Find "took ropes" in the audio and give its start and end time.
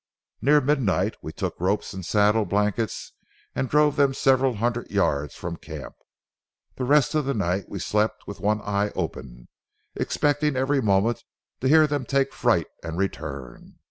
1.31-1.93